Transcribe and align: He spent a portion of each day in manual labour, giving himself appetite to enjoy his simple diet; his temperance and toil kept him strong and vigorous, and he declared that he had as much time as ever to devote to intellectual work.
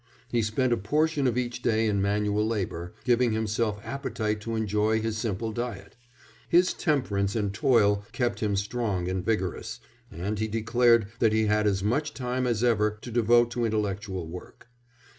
He 0.31 0.41
spent 0.41 0.73
a 0.73 0.77
portion 0.77 1.27
of 1.27 1.37
each 1.37 1.61
day 1.61 1.85
in 1.85 2.01
manual 2.01 2.43
labour, 2.43 2.95
giving 3.03 3.33
himself 3.33 3.79
appetite 3.83 4.41
to 4.41 4.55
enjoy 4.55 4.99
his 4.99 5.15
simple 5.15 5.51
diet; 5.51 5.95
his 6.49 6.73
temperance 6.73 7.35
and 7.35 7.53
toil 7.53 8.03
kept 8.11 8.39
him 8.39 8.55
strong 8.55 9.07
and 9.07 9.23
vigorous, 9.23 9.79
and 10.11 10.39
he 10.39 10.47
declared 10.47 11.09
that 11.19 11.33
he 11.33 11.45
had 11.45 11.67
as 11.67 11.83
much 11.83 12.15
time 12.15 12.47
as 12.47 12.63
ever 12.63 12.97
to 13.01 13.11
devote 13.11 13.51
to 13.51 13.63
intellectual 13.63 14.25
work. 14.27 14.67